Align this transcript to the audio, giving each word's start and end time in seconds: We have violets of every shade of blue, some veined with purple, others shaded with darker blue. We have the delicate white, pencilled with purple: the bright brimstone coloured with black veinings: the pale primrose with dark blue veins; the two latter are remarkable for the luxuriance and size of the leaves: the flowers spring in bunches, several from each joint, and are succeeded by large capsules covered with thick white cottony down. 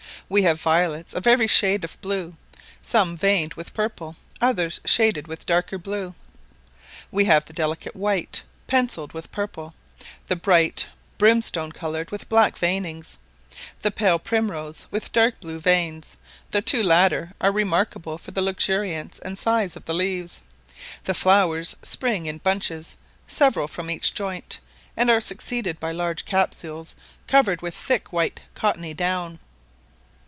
We 0.29 0.43
have 0.43 0.61
violets 0.61 1.13
of 1.13 1.27
every 1.27 1.47
shade 1.47 1.83
of 1.83 1.99
blue, 1.99 2.37
some 2.81 3.17
veined 3.17 3.55
with 3.55 3.73
purple, 3.73 4.15
others 4.39 4.79
shaded 4.85 5.27
with 5.27 5.45
darker 5.45 5.77
blue. 5.77 6.15
We 7.11 7.25
have 7.25 7.43
the 7.43 7.51
delicate 7.51 7.97
white, 7.97 8.41
pencilled 8.65 9.11
with 9.11 9.29
purple: 9.33 9.73
the 10.29 10.37
bright 10.37 10.87
brimstone 11.17 11.73
coloured 11.73 12.11
with 12.11 12.29
black 12.29 12.57
veinings: 12.57 13.19
the 13.81 13.91
pale 13.91 14.19
primrose 14.19 14.85
with 14.89 15.11
dark 15.11 15.37
blue 15.41 15.59
veins; 15.59 16.15
the 16.51 16.61
two 16.61 16.81
latter 16.81 17.33
are 17.41 17.51
remarkable 17.51 18.17
for 18.17 18.31
the 18.31 18.41
luxuriance 18.41 19.19
and 19.19 19.37
size 19.37 19.75
of 19.75 19.83
the 19.83 19.93
leaves: 19.93 20.39
the 21.03 21.13
flowers 21.13 21.75
spring 21.83 22.25
in 22.25 22.37
bunches, 22.37 22.95
several 23.27 23.67
from 23.67 23.91
each 23.91 24.13
joint, 24.13 24.59
and 24.95 25.09
are 25.11 25.19
succeeded 25.19 25.77
by 25.77 25.91
large 25.91 26.23
capsules 26.23 26.95
covered 27.27 27.61
with 27.61 27.75
thick 27.75 28.13
white 28.13 28.39
cottony 28.55 28.93
down. 28.93 29.37